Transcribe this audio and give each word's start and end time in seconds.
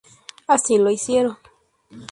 Así 0.47 0.79
lo 0.79 0.89
hicieron. 0.89 1.37